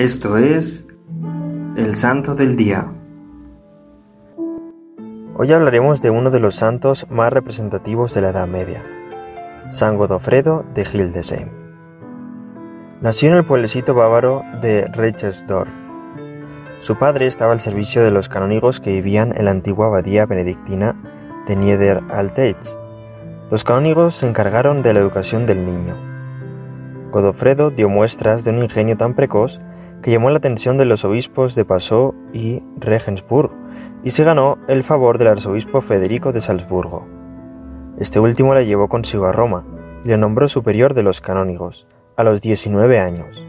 [0.00, 0.88] Esto es
[1.76, 2.90] el Santo del Día.
[5.36, 8.82] Hoy hablaremos de uno de los santos más representativos de la Edad Media,
[9.68, 11.50] San Godofredo de Hildesheim.
[13.02, 15.68] Nació en el pueblecito bávaro de Reichersdorf.
[16.78, 20.96] Su padre estaba al servicio de los canónigos que vivían en la antigua abadía benedictina
[21.46, 22.78] de Nieder-Alteitz.
[23.50, 25.94] Los canónigos se encargaron de la educación del niño.
[27.10, 29.60] Godofredo dio muestras de un ingenio tan precoz
[30.02, 33.52] que llamó la atención de los obispos de Passau y Regensburg
[34.02, 37.06] y se ganó el favor del arzobispo Federico de Salzburgo.
[37.98, 39.64] Este último la llevó consigo a Roma
[40.04, 41.86] y le nombró superior de los canónigos
[42.16, 43.46] a los 19 años.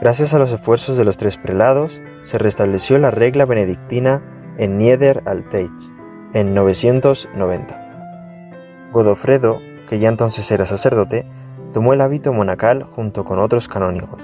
[0.00, 4.22] Gracias a los esfuerzos de los tres prelados, se restableció la regla benedictina
[4.58, 5.92] en Nieder-Alteitz
[6.34, 8.90] en 990.
[8.92, 11.26] Godofredo, que ya entonces era sacerdote,
[11.72, 14.22] tomó el hábito monacal junto con otros canónigos.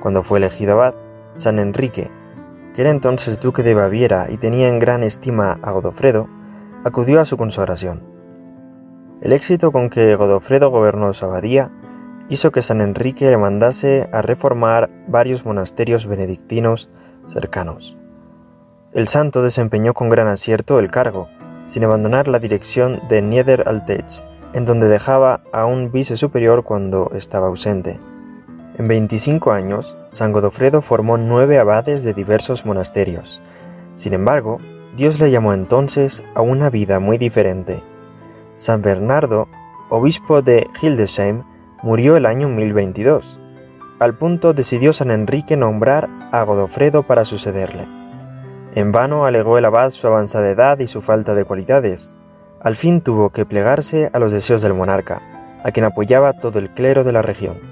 [0.00, 0.94] Cuando fue elegido abad,
[1.34, 2.10] San Enrique,
[2.74, 6.28] que era entonces duque de Baviera y tenía en gran estima a Godofredo,
[6.84, 8.02] acudió a su consagración.
[9.20, 11.70] El éxito con que Godofredo gobernó su abadía
[12.30, 16.88] hizo que San Enrique le mandase a reformar varios monasterios benedictinos
[17.26, 17.96] cercanos.
[18.92, 21.28] El santo desempeñó con gran acierto el cargo,
[21.66, 27.48] sin abandonar la dirección de Nieder-Alteitz, en donde dejaba a un vice superior cuando estaba
[27.48, 28.00] ausente.
[28.78, 33.42] En 25 años, San Godofredo formó nueve abades de diversos monasterios.
[33.96, 34.58] Sin embargo,
[34.96, 37.82] Dios le llamó entonces a una vida muy diferente.
[38.56, 39.48] San Bernardo,
[39.88, 41.42] obispo de Hildesheim,
[41.82, 43.38] murió el año 1022.
[43.98, 47.86] Al punto decidió San Enrique nombrar a Godofredo para sucederle.
[48.74, 52.14] En vano alegó el abad su avanzada edad y su falta de cualidades.
[52.60, 55.22] Al fin tuvo que plegarse a los deseos del monarca,
[55.64, 57.69] a quien apoyaba todo el clero de la región.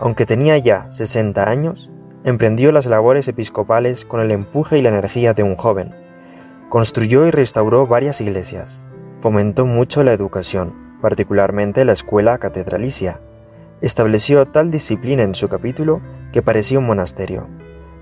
[0.00, 1.90] Aunque tenía ya 60 años,
[2.24, 5.94] emprendió las labores episcopales con el empuje y la energía de un joven.
[6.68, 8.84] Construyó y restauró varias iglesias.
[9.20, 13.20] Fomentó mucho la educación, particularmente la escuela catedralicia.
[13.80, 16.00] Estableció tal disciplina en su capítulo
[16.32, 17.48] que parecía un monasterio.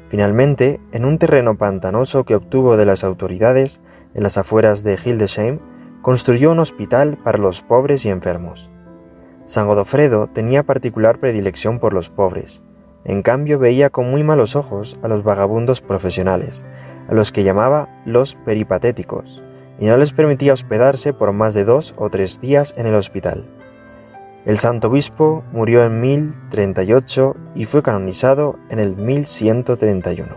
[0.08, 3.80] Finalmente, en un terreno pantanoso que obtuvo de las autoridades
[4.14, 5.58] en las afueras de Hildesheim,
[6.02, 8.70] construyó un hospital para los pobres y enfermos.
[9.46, 12.64] San Godofredo tenía particular predilección por los pobres.
[13.04, 16.66] En cambio veía con muy malos ojos a los vagabundos profesionales,
[17.08, 19.44] a los que llamaba los peripatéticos,
[19.78, 23.46] y no les permitía hospedarse por más de dos o tres días en el hospital.
[24.44, 30.36] El santo obispo murió en 1038 y fue canonizado en el 1131.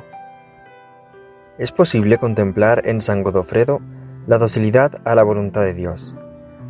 [1.58, 3.82] Es posible contemplar en San Godofredo
[4.28, 6.16] la docilidad a la voluntad de Dios,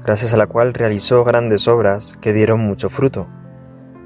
[0.04, 3.28] gracias a la cual realizó grandes obras que dieron mucho fruto.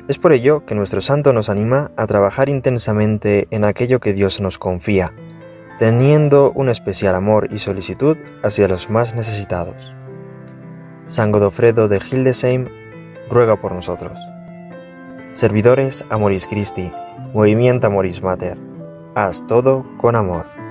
[0.07, 4.41] Es por ello que nuestro santo nos anima a trabajar intensamente en aquello que Dios
[4.41, 5.13] nos confía,
[5.77, 9.93] teniendo un especial amor y solicitud hacia los más necesitados.
[11.05, 12.67] San Godofredo de Hildesheim
[13.29, 14.17] ruega por nosotros.
[15.31, 16.91] Servidores Amoris Christi,
[17.33, 18.57] Movimiento Amoris Mater,
[19.15, 20.62] haz todo con amor.